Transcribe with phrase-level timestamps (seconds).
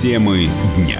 [0.00, 0.98] Темы дня.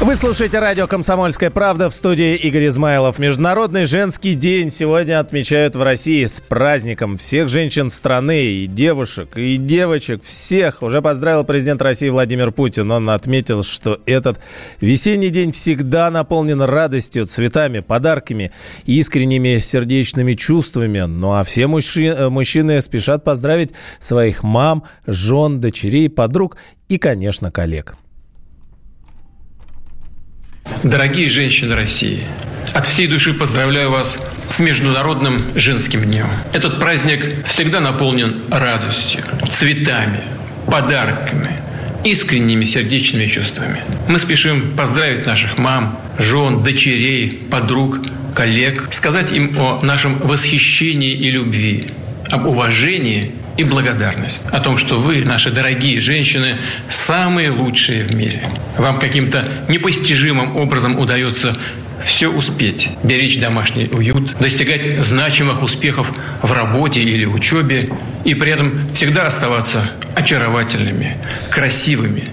[0.00, 3.18] Вы слушаете радио «Комсомольская правда» в студии Игорь Измайлов.
[3.18, 9.56] Международный женский день сегодня отмечают в России с праздником всех женщин страны, и девушек, и
[9.56, 10.82] девочек, всех.
[10.82, 12.92] Уже поздравил президент России Владимир Путин.
[12.92, 14.38] Он отметил, что этот
[14.80, 18.52] весенний день всегда наполнен радостью, цветами, подарками,
[18.86, 21.00] искренними сердечными чувствами.
[21.00, 27.96] Ну а все мужчины, мужчины спешат поздравить своих мам, жен, дочерей, подруг и, конечно, коллег.
[30.84, 32.24] Дорогие женщины России,
[32.74, 34.18] от всей души поздравляю вас
[34.48, 36.26] с Международным женским днем.
[36.52, 40.20] Этот праздник всегда наполнен радостью, цветами,
[40.66, 41.60] подарками,
[42.04, 43.82] искренними сердечными чувствами.
[44.08, 48.00] Мы спешим поздравить наших мам, жен, дочерей, подруг,
[48.34, 51.92] коллег, сказать им о нашем восхищении и любви,
[52.30, 56.56] об уважении и благодарность о том, что вы, наши дорогие женщины,
[56.88, 58.50] самые лучшие в мире.
[58.78, 61.56] Вам каким-то непостижимым образом удается
[62.02, 67.90] все успеть, беречь домашний уют, достигать значимых успехов в работе или учебе
[68.24, 71.18] и при этом всегда оставаться очаровательными,
[71.50, 72.28] красивыми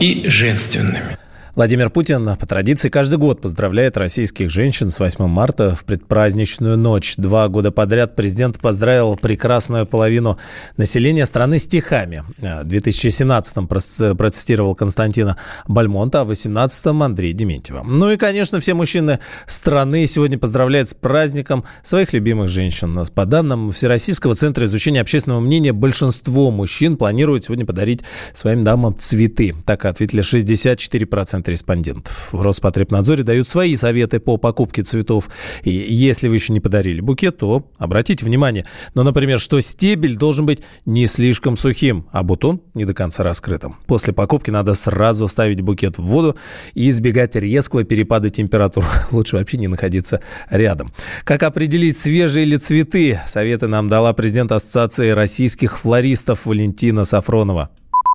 [0.00, 1.16] и женственными.
[1.56, 7.14] Владимир Путин по традиции каждый год поздравляет российских женщин с 8 марта в предпраздничную ночь.
[7.16, 10.36] Два года подряд президент поздравил прекрасную половину
[10.76, 12.24] населения страны стихами.
[12.38, 15.36] В 2017-м процитировал Константина
[15.68, 17.84] Бальмонта, а в 2018-м Андрей Дементьева.
[17.84, 22.98] Ну и, конечно, все мужчины страны сегодня поздравляют с праздником своих любимых женщин.
[23.14, 28.00] По данным Всероссийского центра изучения общественного мнения, большинство мужчин планируют сегодня подарить
[28.32, 29.54] своим дамам цветы.
[29.64, 32.28] Так ответили 64% 50% респондентов.
[32.32, 35.28] В Роспотребнадзоре дают свои советы по покупке цветов.
[35.62, 38.66] И если вы еще не подарили букет, то обратите внимание.
[38.94, 43.76] Но, например, что стебель должен быть не слишком сухим, а бутон не до конца раскрытым.
[43.86, 46.36] После покупки надо сразу ставить букет в воду
[46.74, 48.84] и избегать резкого перепада температур.
[49.10, 50.20] Лучше вообще не находиться
[50.50, 50.92] рядом.
[51.24, 53.20] Как определить, свежие ли цветы?
[53.26, 57.70] Советы нам дала президент Ассоциации российских флористов Валентина Сафронова.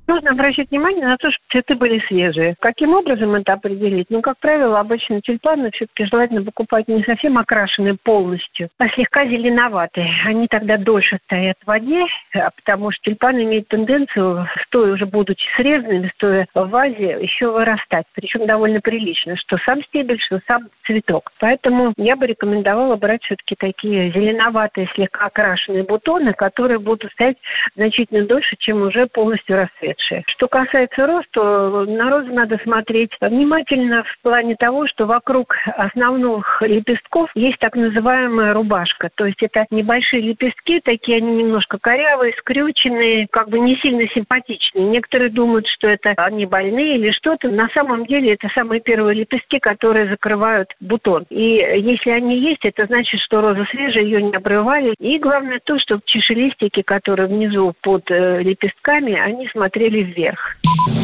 [0.10, 2.56] Нужно обращать внимание на то, что цветы были свежие.
[2.60, 4.08] Каким образом это определить?
[4.10, 10.12] Ну, как правило, обычно тюльпаны все-таки желательно покупать не совсем окрашенные полностью, а слегка зеленоватые.
[10.26, 15.46] Они тогда дольше стоят в воде, а потому что тюльпаны имеют тенденцию, стоя уже будучи
[15.56, 18.08] срезанными, стоя в вазе, еще вырастать.
[18.16, 21.32] Причем довольно прилично, что сам стебель, что сам цветок.
[21.40, 27.38] Поэтому я бы рекомендовала брать все-таки такие зеленоватые, слегка окрашенные бутоны, которые будут стоять
[27.76, 30.24] значительно дольше, чем уже полностью расцвет лучше.
[30.28, 37.30] Что касается роста, на розы надо смотреть внимательно в плане того, что вокруг основных лепестков
[37.36, 39.10] есть так называемая рубашка.
[39.16, 44.86] То есть это небольшие лепестки, такие они немножко корявые, скрюченные, как бы не сильно симпатичные.
[44.86, 47.50] Некоторые думают, что это они больные или что-то.
[47.50, 51.26] На самом деле это самые первые лепестки, которые закрывают бутон.
[51.30, 51.44] И
[51.80, 54.94] если они есть, это значит, что роза свежая, ее не обрывали.
[55.00, 60.99] И главное то, что чешелистики, которые внизу под э, лепестками, они смотрели посмотрели вверх.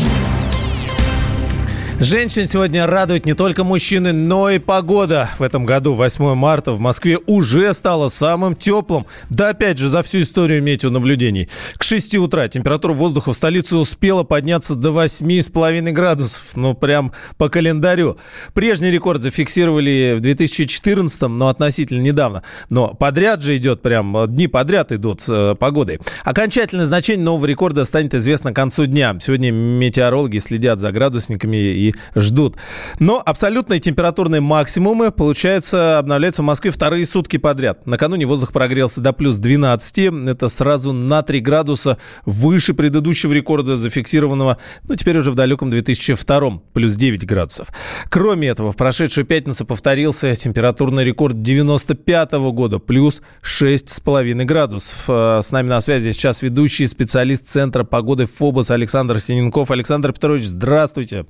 [1.97, 5.29] Женщин сегодня радует не только мужчины, но и погода.
[5.39, 9.05] В этом году, 8 марта, в Москве уже стало самым теплым.
[9.29, 11.49] Да, опять же, за всю историю метеонаблюдений.
[11.77, 16.57] К 6 утра температура воздуха в столице успела подняться до 8,5 градусов.
[16.57, 18.17] Ну, прям по календарю.
[18.53, 22.43] Прежний рекорд зафиксировали в 2014, но относительно недавно.
[22.69, 25.99] Но подряд же идет, прям дни подряд идут э, погодой.
[26.25, 29.15] Окончательное значение нового рекорда станет известно к концу дня.
[29.21, 32.57] Сегодня метеорологи следят за градусниками и и ждут.
[32.99, 37.85] Но абсолютные температурные максимумы, получается, обновляются в Москве вторые сутки подряд.
[37.85, 39.97] Накануне воздух прогрелся до плюс 12.
[40.27, 46.61] Это сразу на 3 градуса выше предыдущего рекорда, зафиксированного, ну, теперь уже в далеком 2002
[46.73, 47.69] плюс 9 градусов.
[48.09, 55.05] Кроме этого, в прошедшую пятницу повторился температурный рекорд 95 -го года, плюс 6,5 градусов.
[55.07, 59.71] Э, с нами на связи сейчас ведущий специалист Центра погоды ФОБОС Александр Синенков.
[59.71, 61.25] Александр Петрович, здравствуйте.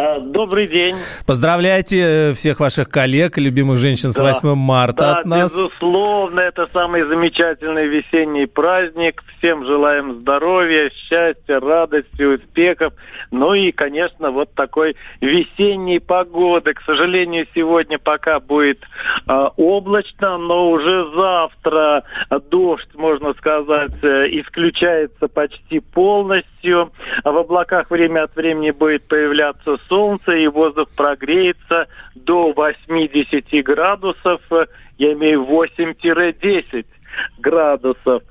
[0.00, 0.94] А, добрый день.
[1.26, 5.52] Поздравляйте э, всех ваших коллег, любимых женщин с 8 марта да, от нас.
[5.52, 9.24] безусловно, это самый замечательный весенний праздник.
[9.38, 12.92] Всем желаем здоровья, счастья, радости, успехов.
[13.32, 16.74] Ну и, конечно, вот такой весенней погоды.
[16.74, 18.84] К сожалению, сегодня пока будет
[19.26, 22.04] э, облачно, но уже завтра
[22.52, 26.92] дождь, можно сказать, э, исключается почти полностью.
[27.24, 34.40] В облаках время от времени будет появляться солнце, и воздух прогреется до 80 градусов,
[34.98, 36.86] я имею 8-10
[37.38, 38.22] градусов.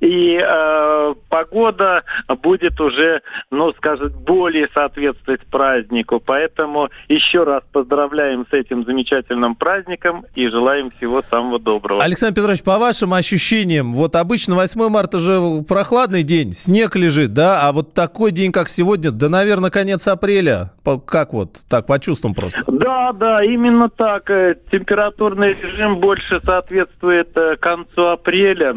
[0.00, 2.02] И э, погода
[2.42, 6.20] будет уже, ну, скажем, более соответствовать празднику.
[6.20, 12.02] Поэтому еще раз поздравляем с этим замечательным праздником и желаем всего самого доброго.
[12.02, 17.66] Александр Петрович, по вашим ощущениям, вот обычно 8 марта же прохладный день, снег лежит, да,
[17.66, 20.72] а вот такой день, как сегодня, да, наверное, конец апреля.
[21.06, 22.62] Как вот, так, по чувствам просто?
[22.70, 24.30] Да, да, именно так.
[24.30, 28.74] Э, температурный режим больше соответствует э, концу апреля.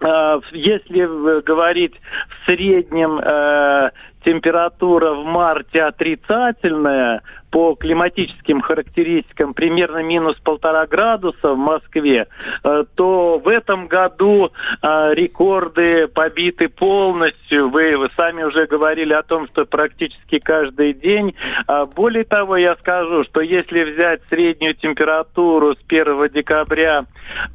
[0.00, 1.94] А, если говорить
[2.28, 3.90] в среднем э,
[4.24, 12.26] температура в марте отрицательная, по климатическим характеристикам примерно минус полтора градуса в Москве,
[12.64, 14.50] э, то в этом году
[14.82, 17.70] э, рекорды побиты полностью.
[17.70, 21.34] Вы, сами уже говорили о том, что практически каждый день.
[21.66, 27.04] А более того, я скажу, что если взять среднюю температуру с 1 декабря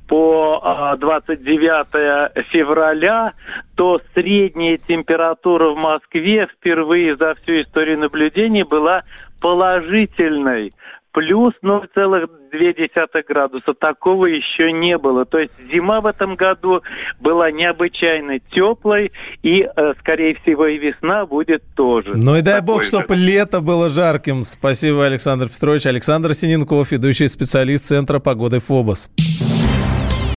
[0.07, 3.34] по 29 э, февраля,
[3.75, 9.04] то средняя температура в Москве впервые за всю историю наблюдений была
[9.44, 10.74] положительной
[11.12, 13.74] плюс 0,2 градуса.
[13.74, 15.25] Такого еще не было.
[15.25, 16.81] То есть зима в этом году
[17.19, 19.12] была необычайно теплой,
[19.44, 22.13] и, э, скорее всего, и весна будет тоже.
[22.16, 22.90] Ну и дай бог, же.
[22.90, 24.44] чтобы лето было жарким.
[24.44, 25.86] Спасибо, Александр Петрович.
[25.86, 29.10] Александр Синенков, ведущий специалист Центра погоды ФОБОС.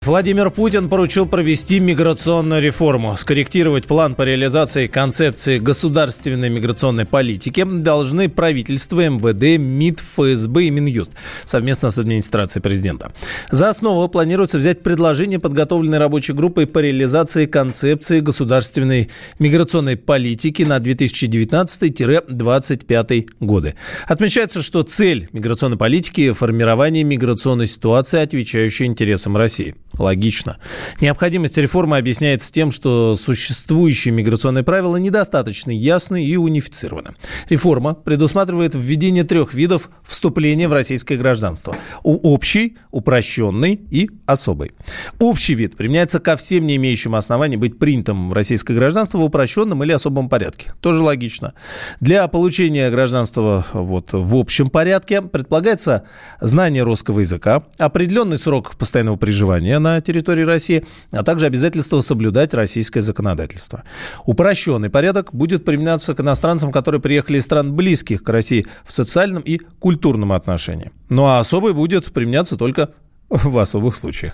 [0.06, 3.16] Владимир Путин поручил провести миграционную реформу.
[3.16, 11.12] Скорректировать план по реализации концепции государственной миграционной политики должны правительство, МВД, МИД, ФСБ и Минюст
[11.46, 13.14] совместно с администрацией президента.
[13.50, 19.10] За основу планируется взять предложение, подготовленной рабочей группой по реализации концепции государственной
[19.40, 23.76] миграционной политики на 2019-2025 годы.
[24.06, 29.76] Отмечается, что цель миграционной политики– формирование миграционной ситуации, отвечающей интересам России.
[29.98, 30.58] Логично.
[31.02, 37.12] Необходимость реформы объясняется тем, что существующие миграционные правила недостаточно ясны и унифицированы.
[37.50, 41.76] Реформа предусматривает введение трех видов вступления в российское гражданство.
[42.04, 44.72] У общий, упрощенный и особый.
[45.20, 49.84] Общий вид применяется ко всем не имеющим оснований быть принятым в российское гражданство в упрощенном
[49.84, 50.74] или особом порядке.
[50.82, 51.54] Тоже логично.
[52.00, 56.04] Для получения гражданства вот, в общем порядке предполагается
[56.42, 63.02] знание русского языка, определенный срок постоянного проживания на территории России, а также обязательство соблюдать российское
[63.02, 63.84] законодательство.
[64.26, 69.44] Упрощенный порядок будет применяться к иностранцам, которые приехали из стран близких к России в социальном
[69.44, 70.92] и культурном отношении.
[71.10, 72.90] Ну а особый будет применяться только
[73.44, 74.34] в особых случаях.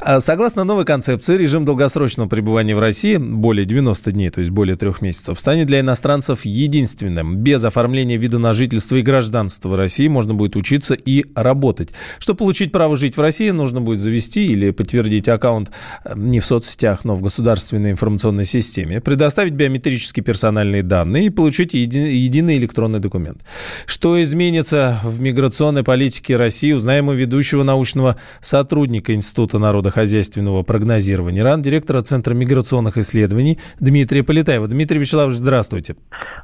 [0.00, 4.76] А согласно новой концепции, режим долгосрочного пребывания в России, более 90 дней, то есть более
[4.76, 7.36] трех месяцев, станет для иностранцев единственным.
[7.36, 11.90] Без оформления вида на жительство и гражданства России можно будет учиться и работать.
[12.18, 15.70] Чтобы получить право жить в России, нужно будет завести или подтвердить аккаунт
[16.04, 21.74] э, не в соцсетях, но в государственной информационной системе, предоставить биометрические персональные данные и получить
[21.74, 23.42] еди- единый электронный документ.
[23.84, 31.62] Что изменится в миграционной политике России, узнаем у ведущего научного сотрудника Института народохозяйственного прогнозирования РАН,
[31.62, 34.68] директора Центра миграционных исследований Дмитрия Полетаева.
[34.68, 35.96] Дмитрий Вячеславович, здравствуйте.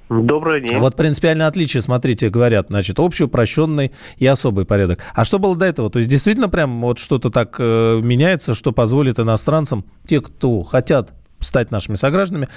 [0.08, 0.78] Добрый день.
[0.78, 5.00] Вот принципиальное отличие, смотрите, говорят, значит, общий, упрощенный и особый порядок.
[5.14, 5.90] А что было до этого?
[5.90, 11.12] То есть действительно прям вот что-то так э, меняется, что позволит иностранцам, те, кто хотят
[11.40, 12.48] стать нашими согражданами,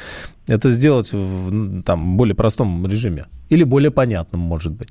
[0.48, 4.90] это сделать в там, более простом режиме или более понятном, может быть?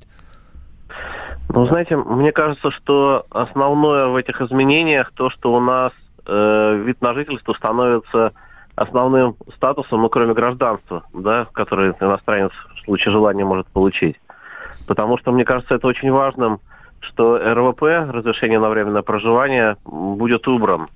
[1.51, 5.91] Ну, знаете, мне кажется, что основное в этих изменениях то, что у нас
[6.27, 8.33] э, вид на жительство становится
[8.75, 14.19] основным статусом, ну, кроме гражданства, да, который иностранец в случае желания может получить.
[14.87, 16.59] Потому что, мне кажется, это очень важным,
[16.99, 17.81] что РВП,
[18.13, 20.87] разрешение на временное проживание, будет убран.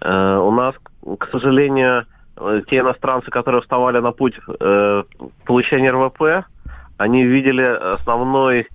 [0.00, 0.74] Э, у нас,
[1.18, 2.04] к сожалению,
[2.68, 5.04] те иностранцы, которые вставали на путь э,
[5.44, 6.46] получения РВП,
[6.96, 8.66] они видели основной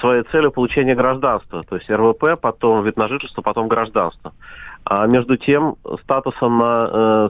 [0.00, 4.32] своей целью получение гражданства, то есть РВП, потом вид на жительство, потом гражданство.
[4.84, 7.28] А между тем статусом э,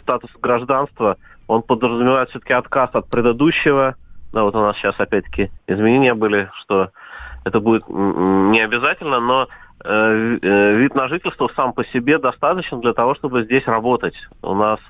[0.00, 3.96] статус гражданства он подразумевает все-таки отказ от предыдущего.
[4.32, 6.90] Да, вот у нас сейчас опять-таки изменения были, что
[7.44, 9.48] это будет не обязательно, но
[9.84, 14.14] э, э, вид на жительство сам по себе достаточно для того, чтобы здесь работать.
[14.42, 14.80] У нас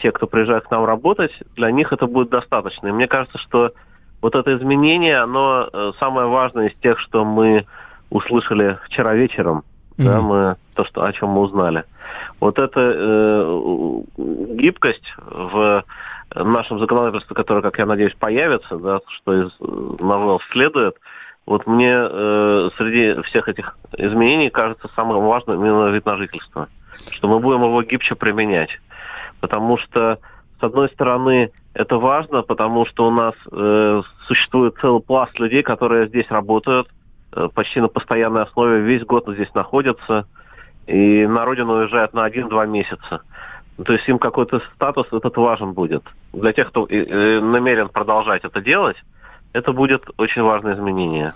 [0.00, 2.88] те, кто приезжает к нам работать, для них это будет достаточно.
[2.88, 3.72] И мне кажется, что
[4.20, 7.66] вот это изменение, оно э, самое важное из тех, что мы
[8.10, 9.64] услышали вчера вечером,
[9.96, 10.04] mm-hmm.
[10.04, 11.84] да, мы то, что о чем мы узнали.
[12.40, 15.84] Вот эта э, гибкость в
[16.34, 20.96] нашем законодательстве, которое, как я надеюсь, появится, да, что из новелл следует,
[21.46, 26.68] вот мне э, среди всех этих изменений кажется самым важным именно вид на жительство,
[27.10, 28.70] что мы будем его гибче применять.
[29.40, 30.18] потому что,
[30.60, 36.08] с одной стороны, это важно, потому что у нас э, существует целый пласт людей, которые
[36.08, 36.88] здесь работают
[37.32, 40.26] э, почти на постоянной основе, весь год здесь находятся,
[40.86, 43.22] и на родину уезжают на один-два месяца.
[43.84, 46.02] То есть им какой-то статус этот важен будет.
[46.32, 48.96] Для тех, кто э, намерен продолжать это делать,
[49.52, 51.34] это будет очень важное изменение.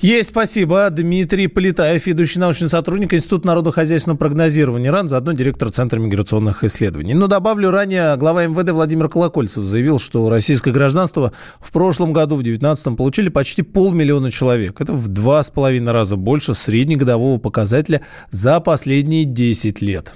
[0.00, 0.88] Есть, спасибо.
[0.90, 7.14] Дмитрий Полетаев, ведущий научный сотрудник Института народохозяйственного прогнозирования РАН, заодно директор Центра миграционных исследований.
[7.14, 12.42] Но добавлю, ранее глава МВД Владимир Колокольцев заявил, что российское гражданство в прошлом году, в
[12.42, 14.80] 2019 получили почти полмиллиона человек.
[14.80, 20.14] Это в два с половиной раза больше среднегодового показателя за последние 10 лет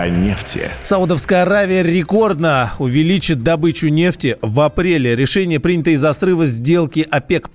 [0.00, 0.70] о нефти.
[0.82, 5.14] Саудовская Аравия рекордно увеличит добычу нефти в апреле.
[5.14, 7.48] Решение принято из-за срыва сделки ОПЕК+.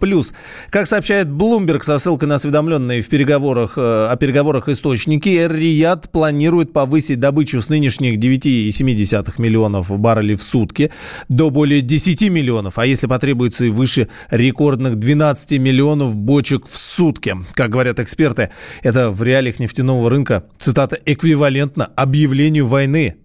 [0.69, 6.72] Как сообщает Bloomberg со ссылкой на осведомленные в переговорах, э, о переговорах источники, Эр-Рияд планирует
[6.72, 10.91] повысить добычу с нынешних 9,7 миллионов баррелей в сутки
[11.27, 17.36] до более 10 миллионов, а если потребуется и выше рекордных 12 миллионов бочек в сутки.
[17.53, 18.50] Как говорят эксперты,
[18.81, 23.15] это в реалиях нефтяного рынка, цитата, эквивалентно объявлению объявлению войны.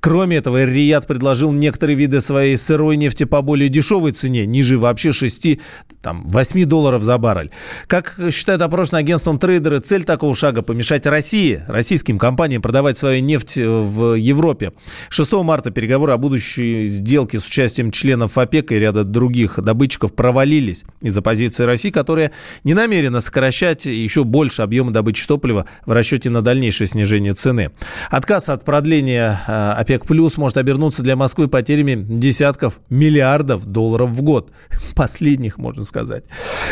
[0.00, 5.12] Кроме этого, Рият предложил некоторые виды своей сырой нефти по более дешевой цене, ниже вообще
[5.12, 5.58] 6,
[6.02, 7.50] там, 8 долларов за баррель.
[7.86, 13.56] Как считают опрошенным агентством трейдеры, цель такого шага– помешать России, российским компаниям продавать свою нефть
[13.56, 14.72] в Европе.
[15.08, 20.84] 6 марта переговоры о будущей сделке с участием членов ОПЕК и ряда других добытчиков провалились
[21.02, 22.32] из-за позиции России, которая
[22.64, 27.70] не намерена сокращать еще больше объема добычи топлива в расчете на дальнейшее снижение цены.
[28.10, 34.22] Отказ от продления а, ОПЕК плюс может обернуться для Москвы потерями десятков миллиардов долларов в
[34.22, 34.50] год.
[34.94, 36.24] Последних, можно сказать.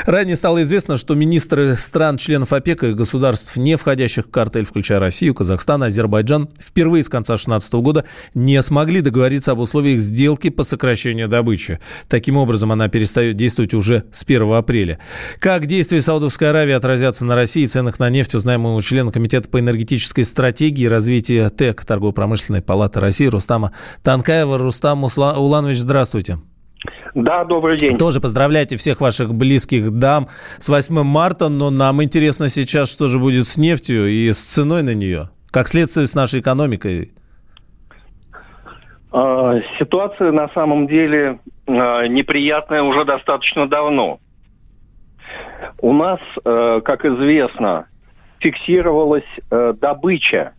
[0.06, 5.34] Ранее стало известно, что министры стран-членов ОПЕК и государств, не входящих в картель, включая Россию,
[5.34, 11.28] Казахстан, Азербайджан, впервые с конца 2016 года не смогли договориться об условиях сделки по сокращению
[11.28, 11.78] добычи.
[12.08, 14.98] Таким образом, она перестает действовать уже с 1 апреля.
[15.38, 19.48] Как действия Саудовской Аравии отразятся на России и ценах на нефть, узнаем у члена Комитета
[19.48, 23.72] по энергетической стратегии и развитию ТЭК, торгово-промышленной палаты палаты России Рустама
[24.02, 24.58] Танкаева.
[24.58, 26.38] Рустам Уланович, здравствуйте.
[27.14, 27.96] Да, добрый день.
[27.96, 30.26] Тоже поздравляйте всех ваших близких дам
[30.58, 34.82] с 8 марта, но нам интересно сейчас, что же будет с нефтью и с ценой
[34.82, 37.12] на нее, как следствие с нашей экономикой.
[39.12, 44.18] А, ситуация на самом деле а, неприятная уже достаточно давно.
[45.78, 47.86] У нас, э, как известно,
[48.40, 50.52] фиксировалась добыча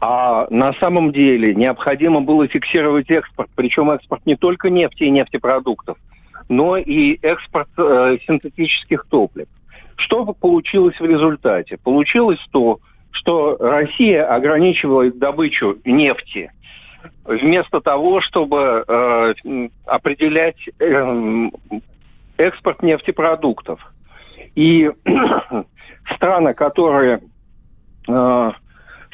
[0.00, 5.98] а на самом деле необходимо было фиксировать экспорт, причем экспорт не только нефти и нефтепродуктов,
[6.48, 9.46] но и экспорт э, синтетических топлив.
[9.96, 11.78] Что получилось в результате?
[11.78, 12.78] Получилось то,
[13.10, 16.50] что Россия ограничивает добычу нефти
[17.24, 19.34] вместо того, чтобы э,
[19.86, 21.50] определять э,
[22.36, 23.80] экспорт нефтепродуктов.
[24.54, 24.90] И
[26.14, 27.20] страны, которые
[28.08, 28.50] э,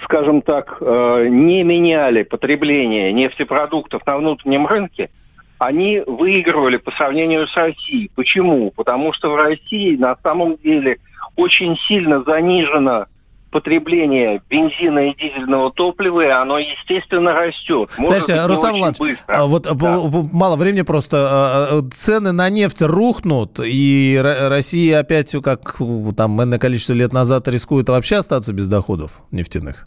[0.04, 5.10] скажем так, э, не меняли потребление нефтепродуктов на внутреннем рынке,
[5.58, 8.10] они выигрывали по сравнению с Россией.
[8.14, 8.70] Почему?
[8.72, 10.98] Потому что в России на самом деле
[11.36, 13.06] очень сильно занижено
[13.52, 17.90] потребление бензина и дизельного топлива, и оно, естественно, растет.
[17.98, 20.00] Может Знаете, Руслан Иванович, а вот да.
[20.32, 21.16] мало времени просто.
[21.30, 25.76] А, а, цены на нефть рухнут, и Россия опять, как
[26.16, 29.86] там энное количество лет назад, рискует вообще остаться без доходов нефтяных?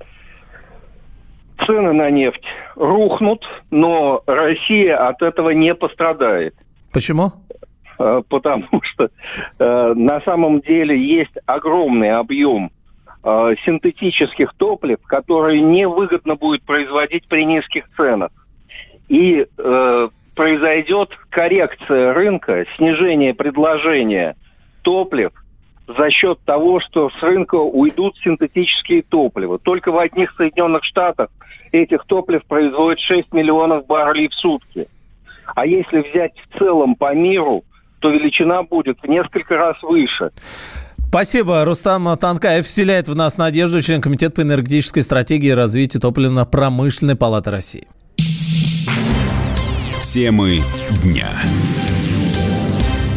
[1.66, 2.44] Цены на нефть
[2.76, 6.54] рухнут, но Россия от этого не пострадает.
[6.94, 7.34] Почему?
[7.98, 9.10] Потому что
[9.58, 12.70] э, на самом деле есть огромный объем
[13.26, 18.30] э, синтетических топлив, которые невыгодно будет производить при низких ценах.
[19.10, 24.36] И э, произойдет коррекция рынка, снижение предложения
[24.84, 25.32] топлив
[25.88, 29.60] за счет того, что с рынка уйдут синтетические топлива.
[29.60, 31.30] Только в одних Соединенных Штатах
[31.72, 34.88] этих топлив производят 6 миллионов баррелей в сутки.
[35.56, 37.64] А если взять в целом по миру,
[38.00, 40.32] то величина будет в несколько раз выше.
[41.16, 41.64] Спасибо.
[41.64, 47.52] Рустам Танкаев вселяет в нас надежду, член Комитета по энергетической стратегии и развитию топливно-промышленной палаты
[47.52, 47.88] России.
[50.04, 50.62] Темы
[51.02, 51.30] дня.